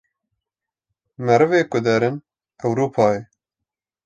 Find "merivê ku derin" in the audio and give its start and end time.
1.25-2.15